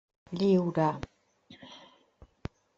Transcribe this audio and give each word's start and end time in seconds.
Lliure! 0.39 0.87